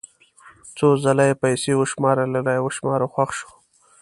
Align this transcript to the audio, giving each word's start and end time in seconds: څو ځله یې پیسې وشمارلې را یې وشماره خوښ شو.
څو 0.77 0.87
ځله 1.03 1.23
یې 1.29 1.39
پیسې 1.43 1.71
وشمارلې 1.75 2.39
را 2.47 2.53
یې 2.57 2.63
وشماره 2.63 3.07
خوښ 3.13 3.29
شو. 3.39 3.49